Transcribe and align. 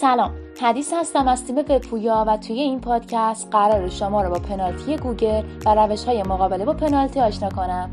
سلام. 0.00 0.30
حدیث 0.60 0.92
هستم 0.92 1.28
از 1.28 1.44
تیم 1.44 1.58
وبپویا 1.58 2.24
و 2.28 2.36
توی 2.36 2.60
این 2.60 2.80
پادکست 2.80 3.48
قرار 3.50 3.88
شما 3.88 4.22
رو 4.22 4.30
با 4.30 4.38
پنالتی 4.38 4.96
گوگل 4.96 5.42
و 5.66 5.74
روش 5.74 6.04
های 6.04 6.22
مقابله 6.22 6.64
با 6.64 6.72
پنالتی 6.72 7.20
آشنا 7.20 7.48
کنم. 7.48 7.90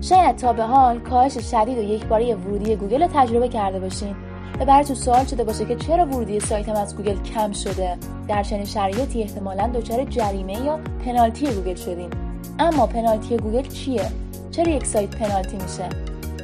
شاید 0.00 0.36
تا 0.36 0.52
به 0.52 0.62
حال 0.62 0.98
کاهش 0.98 1.38
شدید 1.38 1.78
و 1.78 1.82
یکباره 1.82 2.34
ورودی 2.34 2.76
گوگل 2.76 3.02
رو 3.02 3.08
تجربه 3.14 3.48
کرده 3.48 3.80
باشین 3.80 4.16
و 4.60 4.64
براتون 4.64 4.96
سوال 4.96 5.24
شده 5.24 5.44
باشه 5.44 5.64
که 5.64 5.76
چرا 5.76 6.06
ورودی 6.06 6.40
سایتم 6.40 6.72
از 6.72 6.96
گوگل 6.96 7.22
کم 7.22 7.52
شده؟ 7.52 7.96
در 8.28 8.42
چنین 8.42 8.64
شرایطی 8.64 9.22
احتمالا 9.22 9.68
دچار 9.74 10.04
جریمه 10.04 10.52
یا 10.52 10.78
پنالتی 11.04 11.46
گوگل 11.46 11.74
شدیم 11.74 12.10
اما 12.58 12.86
پنالتی 12.86 13.36
گوگل 13.36 13.68
چیه؟ 13.68 14.10
چرا 14.50 14.72
یک 14.72 14.86
سایت 14.86 15.16
پنالتی 15.16 15.56
میشه؟ 15.56 15.88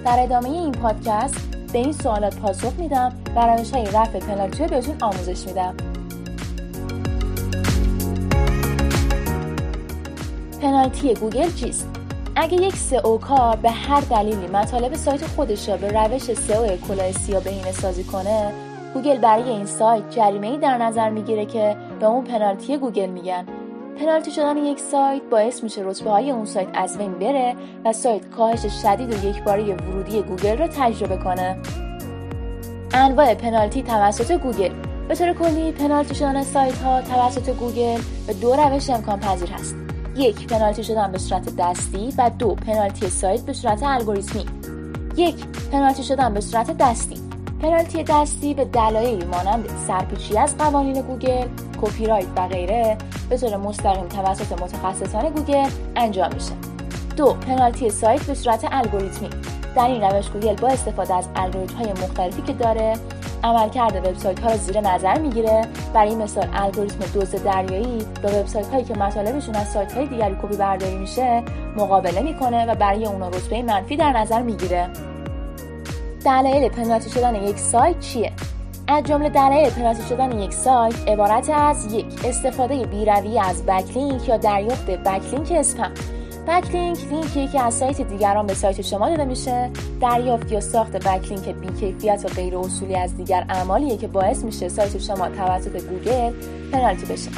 در 0.04 0.22
ادامه 0.22 0.48
این 0.48 0.72
پادکست 0.72 1.61
به 1.72 1.78
این 1.78 1.92
سوالات 1.92 2.36
پاسخ 2.36 2.72
میدم. 2.78 3.12
و 3.36 3.46
روش 3.46 3.70
های 3.70 3.84
رفع 3.84 4.18
پنالتی 4.18 4.62
رو 4.62 4.68
بهتون 4.68 4.96
آموزش 5.00 5.46
میدم. 5.46 5.74
پنالتی 10.62 11.14
گوگل 11.14 11.52
چیست؟ 11.52 11.88
اگه 12.36 12.56
یک 12.62 12.76
سئو 12.76 13.18
کار 13.18 13.56
به 13.56 13.70
هر 13.70 14.00
دلیلی 14.00 14.46
مطالب 14.46 14.94
سایت 14.94 15.26
خودش 15.26 15.68
را 15.68 15.76
به 15.76 15.88
روش 15.88 16.22
سئو 16.22 16.76
کلاه 16.76 17.12
سیاه 17.12 17.44
بهینه 17.44 17.72
سازی 17.72 18.04
کنه 18.04 18.52
گوگل 18.94 19.18
برای 19.18 19.48
این 19.48 19.66
سایت 19.66 20.10
جریمه 20.10 20.46
ای 20.46 20.58
در 20.58 20.78
نظر 20.78 21.10
می‌گیره 21.10 21.46
که 21.46 21.76
به 22.00 22.06
اون 22.06 22.24
پنالتی 22.24 22.78
گوگل 22.78 23.06
میگن. 23.06 23.44
پنالتی 24.00 24.30
شدن 24.30 24.56
یک 24.56 24.80
سایت 24.80 25.22
باعث 25.22 25.62
میشه 25.62 25.82
رتبه 25.82 26.10
های 26.10 26.30
اون 26.30 26.44
سایت 26.44 26.68
از 26.74 26.98
بین 26.98 27.12
بره 27.12 27.56
و 27.84 27.92
سایت 27.92 28.30
کاهش 28.30 28.66
شدید 28.82 29.14
و 29.14 29.26
یکباره 29.26 29.74
ورودی 29.74 30.22
گوگل 30.22 30.58
رو 30.58 30.66
تجربه 30.66 31.16
کنه. 31.16 31.56
انواع 32.94 33.34
پنالتی 33.34 33.82
توسط 33.82 34.32
گوگل. 34.32 34.72
به 35.08 35.14
طور 35.14 35.32
کلی 35.32 35.72
پنالتی 35.72 36.14
شدن 36.14 36.42
سایت 36.42 36.78
ها 36.78 37.02
توسط 37.02 37.50
گوگل 37.50 38.00
به 38.26 38.32
دو 38.32 38.54
روش 38.54 38.90
امکان 38.90 39.20
پذیر 39.20 39.50
هست. 39.50 39.74
یک 40.16 40.46
پنالتی 40.46 40.84
شدن 40.84 41.12
به 41.12 41.18
صورت 41.18 41.56
دستی 41.56 42.12
و 42.18 42.30
دو 42.38 42.54
پنالتی 42.54 43.08
سایت 43.08 43.40
به 43.40 43.52
صورت 43.52 43.82
الگوریتمی. 43.82 44.46
یک 45.16 45.46
پنالتی 45.72 46.02
شدن 46.02 46.34
به 46.34 46.40
صورت 46.40 46.76
دستی. 46.78 47.16
پنالتی 47.62 48.02
دستی 48.02 48.54
به 48.54 48.64
دلایلی 48.64 49.24
مانند 49.24 49.68
سرپیچی 49.86 50.38
از 50.38 50.58
قوانین 50.58 51.02
گوگل 51.02 51.46
کپی 51.82 52.06
رایت 52.06 52.26
و 52.36 52.48
غیره 52.48 52.96
به 53.28 53.36
طور 53.36 53.56
مستقیم 53.56 54.08
توسط 54.08 54.62
متخصصان 54.62 55.28
گوگل 55.28 55.68
انجام 55.96 56.34
میشه. 56.34 56.52
دو 57.16 57.32
پنالتی 57.32 57.90
سایت 57.90 58.22
به 58.22 58.34
صورت 58.34 58.68
الگوریتمی. 58.72 59.30
در 59.76 59.86
این 59.86 60.02
روش 60.02 60.30
گوگل 60.30 60.54
با 60.54 60.68
استفاده 60.68 61.14
از 61.14 61.28
الگوریتم 61.36 61.74
های 61.74 61.92
مختلفی 61.92 62.42
که 62.42 62.52
داره 62.52 62.94
عملکرد 63.44 63.96
وبسایت 63.96 64.40
ها 64.40 64.50
رو 64.50 64.56
زیر 64.56 64.80
نظر 64.80 65.18
می‌گیره. 65.18 65.62
برای 65.94 66.14
مثال 66.14 66.48
الگوریتم 66.54 67.20
دزد 67.20 67.30
دریایی 67.30 68.06
با 68.22 68.28
وبسایت 68.28 68.68
هایی 68.68 68.84
که 68.84 68.94
مطالبشون 68.94 69.54
از 69.54 69.68
سایت 69.68 69.92
های 69.92 70.06
دیگری 70.06 70.36
کپی 70.42 70.56
برداری 70.56 70.96
میشه 70.96 71.42
مقابله 71.76 72.20
می‌کنه 72.20 72.66
و 72.66 72.74
برای 72.74 73.06
اونا 73.06 73.28
رتبه 73.28 73.62
منفی 73.62 73.96
در 73.96 74.12
نظر 74.12 74.42
می‌گیره. 74.42 74.88
دلایل 76.24 76.68
پنالتی 76.68 77.10
شدن 77.10 77.34
یک 77.34 77.58
سایت 77.58 78.00
چیه؟ 78.00 78.32
از 78.88 79.04
جمله 79.04 79.28
دلایل 79.28 79.70
پنالتی 79.70 80.02
شدن 80.08 80.38
یک 80.38 80.54
سایت 80.54 81.08
عبارت 81.08 81.50
از 81.50 81.92
یک 81.94 82.06
استفاده 82.24 82.86
بی‌رویه 82.86 83.38
از 83.38 83.66
backlink 83.66 84.28
یا 84.28 84.36
دریافت 84.36 84.86
backlink 84.90 85.52
spam. 85.52 85.92
backlink 86.48 86.98
لینکی 87.10 87.48
که 87.48 87.62
از 87.62 87.74
سایت 87.74 88.00
دیگران 88.00 88.46
به 88.46 88.54
سایت 88.54 88.82
شما 88.82 89.08
داده 89.08 89.24
میشه. 89.24 89.70
دریافت 90.00 90.52
یا 90.52 90.60
ساخت 90.60 90.92
backlink 90.92 91.48
بیکیفیت 91.48 92.24
و 92.24 92.28
غیر 92.28 92.56
اصولی 92.56 92.96
از 92.96 93.16
دیگر 93.16 93.46
اعمالیه 93.48 93.96
که 93.96 94.08
باعث 94.08 94.44
میشه 94.44 94.68
سایت 94.68 94.98
شما 94.98 95.28
توسط 95.28 95.82
گوگل 95.82 96.32
پنالتی 96.72 97.06
بشه. 97.06 97.30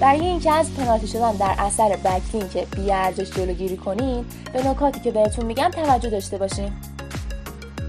برای 0.00 0.20
اینکه 0.20 0.52
از 0.52 0.74
پنالتی 0.74 1.06
شدن 1.06 1.32
در 1.32 1.54
اثر 1.58 1.96
backlink 1.96 2.76
بیارزش 2.76 3.30
جلوگیری 3.30 3.76
کنید 3.76 4.24
به 4.52 4.68
نکاتی 4.68 5.00
که 5.00 5.10
بهتون 5.10 5.44
میگم 5.44 5.70
توجه 5.70 6.10
داشته 6.10 6.38
باشین. 6.38 6.72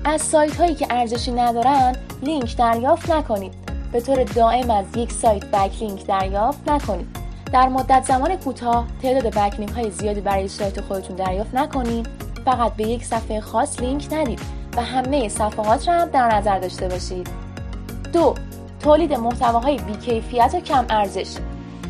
از 0.05 0.21
سایت 0.21 0.55
هایی 0.55 0.75
که 0.75 0.87
ارزشی 0.89 1.31
ندارن 1.31 1.95
لینک 2.23 2.57
دریافت 2.57 3.11
نکنید. 3.11 3.53
به 3.91 4.01
طور 4.01 4.23
دائم 4.23 4.71
از 4.71 4.85
یک 4.95 5.11
سایت 5.11 5.45
backlink 5.45 6.05
دریافت 6.05 6.69
نکنید. 6.69 7.07
در 7.53 7.69
مدت 7.69 8.03
زمان 8.03 8.35
کوتاه 8.35 8.85
تعداد 9.01 9.35
backlink 9.35 9.71
های 9.71 9.91
زیادی 9.91 10.21
برای 10.21 10.47
سایت 10.47 10.81
خودتون 10.81 11.15
دریافت 11.15 11.55
نکنید. 11.55 12.07
فقط 12.45 12.73
به 12.73 12.83
یک 12.83 13.05
صفحه 13.05 13.41
خاص 13.41 13.79
لینک 13.79 14.07
ندید 14.11 14.39
و 14.77 14.81
همه 14.81 15.29
صفحات 15.29 15.87
را 15.87 15.93
هم 15.93 16.09
در 16.09 16.35
نظر 16.35 16.59
داشته 16.59 16.87
باشید. 16.87 17.27
دو 18.13 18.35
تولید 18.79 19.13
محتواهای 19.13 19.77
بیکیفیت 19.77 20.51
و 20.55 20.59
کم 20.59 20.85
ارزش. 20.89 21.35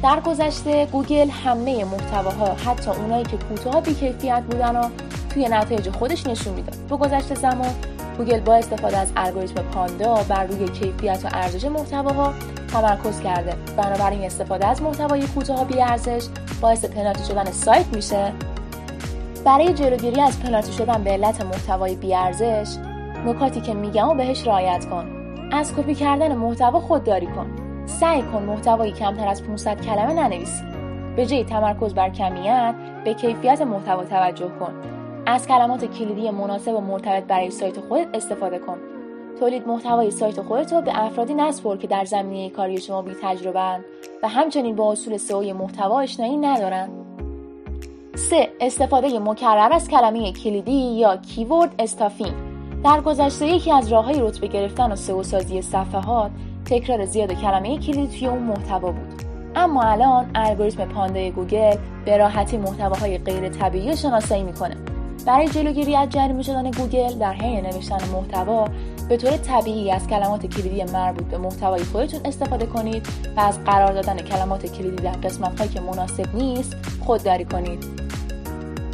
در 0.03 0.19
گذشته 0.19 0.85
گوگل 0.85 1.29
همه 1.29 1.85
محتواها 1.85 2.53
حتی 2.53 2.89
اونایی 2.89 3.23
که 3.23 3.38
کوتاه 3.38 3.81
بیکیفیت 3.81 4.43
بودن 4.43 4.75
و 4.75 4.89
توی 5.29 5.47
نتایج 5.47 5.89
خودش 5.89 6.27
نشون 6.27 6.53
می‌داد 6.53 6.75
با 6.89 6.97
گذشت 6.97 7.35
زمان 7.35 7.75
گوگل 8.18 8.40
با 8.40 8.56
استفاده 8.56 8.97
از 8.97 9.12
الگوریتم 9.16 9.63
پاندا 9.63 10.16
بر 10.29 10.44
روی 10.44 10.69
کیفیت 10.69 11.25
و 11.25 11.28
ارزش 11.34 11.66
محتواها 11.66 12.34
تمرکز 12.74 13.22
کرده. 13.22 13.56
بنابراین 13.78 14.24
استفاده 14.24 14.68
از 14.68 14.81
محتوای 14.81 15.28
کوتاه 15.28 15.66
بی 15.66 15.81
ارزش 15.81 16.25
باعث 16.62 16.85
پنالتی 16.85 17.23
شدن 17.23 17.52
سایت 17.52 17.85
میشه. 17.96 18.34
برای 19.46 19.73
جلوگیری 19.73 20.22
از 20.22 20.40
پنالتی 20.40 20.73
شدن 20.73 21.03
به 21.03 21.09
علت 21.09 21.46
محتوای 21.46 21.96
بی 21.96 22.16
ارزش 22.16 22.78
نکاتی 23.25 23.62
که 23.62 23.73
میگم 23.73 24.09
رو 24.09 24.16
بهش 24.16 24.47
رعایت 24.47 24.85
کن. 24.85 25.06
از 25.52 25.75
کپی 25.75 25.96
کردن 25.96 26.35
محتوا 26.35 26.79
خودداری 26.79 27.28
کن. 27.28 27.47
سعی 27.85 28.22
کن 28.22 28.44
محتوایی 28.44 28.91
کمتر 28.91 29.28
از 29.28 29.44
500 29.44 29.81
کلمه 29.81 30.13
ننویسی. 30.13 30.63
به 31.16 31.25
جای 31.25 31.44
تمرکز 31.44 31.94
بر 31.94 32.09
کمیت 32.09 32.75
به 33.06 33.13
کیفیت 33.13 33.62
محتوا 33.62 34.03
توجه 34.03 34.50
کن. 34.59 35.03
از 35.25 35.47
کلمات 35.47 35.85
کلیدی 35.85 36.29
مناسب 36.29 36.73
و 36.73 36.81
مرتبط 36.81 37.23
برای 37.23 37.51
سایت 37.51 37.79
خودت 37.79 38.07
استفاده 38.13 38.59
کن. 38.59 38.78
تولید 39.39 39.67
محتوای 39.67 40.11
سایت 40.11 40.41
خودت 40.41 40.73
رو 40.73 40.81
به 40.81 41.03
افرادی 41.06 41.34
نسپر 41.34 41.78
که 41.78 41.88
در 41.88 42.06
زمینه 42.06 42.50
کاری 42.50 42.78
شما 42.78 43.01
بی 43.01 43.11
تجربه 43.22 43.79
و 44.23 44.28
همچنین 44.28 44.75
با 44.75 44.91
اصول 44.91 45.17
سئو 45.17 45.53
محتوا 45.53 45.95
آشنایی 45.95 46.38
ندارن. 46.38 46.89
3. 48.16 48.50
استفاده 48.59 49.19
مکرر 49.19 49.73
از 49.73 49.89
کلمه 49.89 50.31
کلیدی 50.31 50.72
یا 50.72 51.17
کیورد 51.17 51.75
استافینگ. 51.79 52.34
در 52.84 53.01
گذشته 53.01 53.47
یکی 53.47 53.72
از 53.72 53.91
راههای 53.91 54.22
رتبه 54.22 54.47
گرفتن 54.47 54.91
و 54.91 54.95
سئو 54.95 55.23
سازی 55.23 55.61
صفحات 55.61 56.31
تکرار 56.66 57.05
زیاد 57.05 57.34
کلمه 57.34 57.78
کلیدی 57.78 58.17
توی 58.19 58.28
اون 58.28 58.44
محتوا 58.44 58.91
بود. 58.91 59.23
اما 59.55 59.84
الان 59.84 60.31
الگوریتم 60.35 60.85
پاندای 60.85 61.31
گوگل 61.31 61.75
به 62.05 62.17
راحتی 62.17 62.57
محتواهای 62.57 63.17
غیر 63.17 63.50
طبیعی 63.50 63.97
شناسایی 63.97 64.44
می‌کنه. 64.44 64.92
برای 65.25 65.47
جلوگیری 65.47 65.95
از 65.95 66.09
جریمه 66.09 66.44
شدن 66.44 66.72
گوگل 66.72 67.13
در 67.19 67.34
حین 67.34 67.66
نوشتن 67.66 68.09
محتوا 68.13 68.67
به 69.09 69.17
طور 69.17 69.31
طبیعی 69.31 69.91
از 69.91 70.07
کلمات 70.07 70.45
کلیدی 70.45 70.84
مربوط 70.84 71.25
به 71.25 71.38
محتوای 71.38 71.84
خودتون 71.84 72.19
استفاده 72.25 72.66
کنید 72.66 73.07
و 73.38 73.39
از 73.39 73.63
قرار 73.63 73.94
دادن 73.94 74.17
کلمات 74.17 74.66
کلیدی 74.66 75.03
در 75.03 75.11
قسمت 75.11 75.59
هایی 75.59 75.72
که 75.72 75.81
مناسب 75.81 76.35
نیست 76.35 76.75
خودداری 77.06 77.45
کنید. 77.45 77.85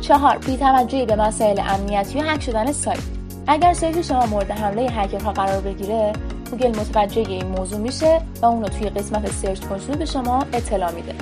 چهار 0.02 0.38
بیتوجهی 0.38 1.06
به 1.06 1.16
مسائل 1.16 1.60
امنیتی 1.60 2.20
و 2.20 2.22
هک 2.22 2.42
شدن 2.42 2.72
سایت. 2.72 3.00
اگر 3.48 3.74
سایت 3.74 4.02
شما 4.02 4.26
مورد 4.26 4.52
حمله 4.52 4.82
هکرها 4.82 5.32
قرار 5.32 5.62
بگیره 5.62 6.14
گوگل 6.52 6.70
متوجه 6.70 7.22
این 7.22 7.46
موضوع 7.48 7.80
میشه 7.80 8.22
و 8.42 8.46
اون 8.46 8.64
توی 8.64 8.90
قسمت 8.90 9.32
Search 9.32 9.60
Console 9.60 9.98
به 9.98 10.06
شما 10.06 10.46
اطلاع 10.54 10.92
میده. 10.92 11.16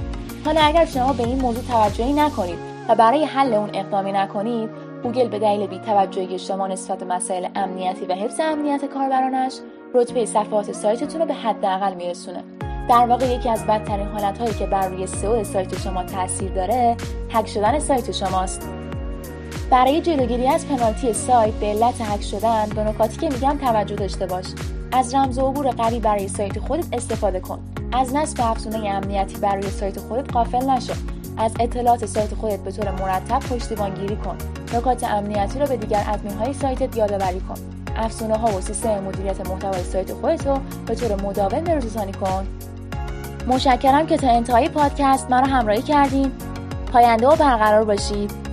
حالا 0.46 0.62
اگر 0.62 0.86
شما 0.86 1.14
به 1.14 1.24
این 1.24 1.42
موضوع 1.42 1.64
توجهی 1.64 2.14
نکنید 2.14 2.60
و 2.90 2.96
برای 2.96 3.26
حل 3.26 3.54
اون 3.54 3.70
اقدامی 3.74 4.12
نکنید 4.12 4.87
گوگل 5.04 5.28
به 5.28 5.40
دلیل 5.40 5.68
بیتوجهی 5.68 6.40
شما 6.40 6.68
نسبت 6.68 7.04
مسائل 7.04 7.48
امنیتی 7.56 8.06
و 8.06 8.14
حفظ 8.14 8.40
امنیت 8.40 8.86
کاربرانش 8.86 9.54
رتبه 9.94 10.26
صفحات 10.26 10.72
سایتتون 10.72 11.22
رو 11.22 11.28
به 11.28 11.34
حداقل 11.34 11.94
میرسونه. 11.94 12.44
در 12.90 13.08
واقع 13.08 13.34
یکی 13.34 13.50
از 13.50 13.66
بدترین 13.66 14.08
حالتهایی 14.08 14.54
که 14.54 14.66
بر 14.66 14.88
روی 14.88 15.08
سئو 15.08 15.44
سایت 15.44 15.80
شما 15.80 16.04
تاثیر 16.04 16.52
داره 16.52 16.98
هک 17.32 17.48
شدن 17.48 17.80
سایت 17.80 18.12
شماست. 18.12 18.70
برای 19.70 20.02
جلوگیری 20.02 20.48
از 20.48 20.68
پنالتی 20.68 21.14
سایت 21.14 21.54
به 21.54 21.66
علت 21.66 22.02
هک 22.02 22.22
شدن 22.22 22.70
به 22.76 22.84
نکاتی 22.84 23.18
که 23.18 23.30
میگم 23.30 23.58
توجه 23.58 23.96
داشته 23.96 24.26
باش. 24.26 24.46
از 24.92 25.16
رمز 25.16 25.40
و 25.40 25.48
عبور 25.48 25.68
قوی 25.68 26.00
برای 26.00 26.28
سایت 26.28 26.60
خودت 26.60 26.86
استفاده 26.94 27.40
کن. 27.40 27.60
از 27.92 28.16
نصب 28.16 28.38
افزونه 28.42 28.90
امنیتی 28.90 29.38
بر 29.38 29.56
روی 29.56 29.70
سایت 29.70 30.00
خودت 30.00 30.34
غافل 30.34 30.70
نشو. 30.70 30.94
از 31.38 31.54
اطلاعات 31.60 32.06
سایت 32.06 32.34
خودت 32.34 32.60
به 32.60 32.72
طور 32.72 32.92
مرتب 32.92 33.40
پشتیبان 33.40 33.94
گیری 33.94 34.16
کن. 34.16 34.38
نکات 34.74 35.04
امنیتی 35.04 35.60
را 35.60 35.66
به 35.66 35.78
دیگر 35.78 36.04
ادمین 36.08 36.38
های 36.38 36.54
سایتت 36.54 36.98
یادآوری 36.98 37.40
کن. 37.40 37.56
افزونه 37.96 38.38
ها 38.38 38.58
و 38.58 38.62
سیستم 38.62 39.00
مدیریت 39.00 39.50
محتوای 39.50 39.84
سایت 39.84 40.14
خودت 40.14 40.48
رو 40.48 40.60
به 40.86 40.96
طور 40.96 41.22
مداوم 41.22 41.64
بروزرسانی 41.64 42.12
کن. 42.12 42.48
مشکرم 43.48 44.08
که 44.08 44.18
تا 44.18 44.30
انتهای 44.30 44.70
پادکست 44.70 45.32
مرا 45.32 45.48
همراهی 45.48 45.82
کردین. 45.82 46.32
پاینده 46.94 47.28
و 47.28 47.36
برقرار 47.36 47.86
باشید. 47.86 48.47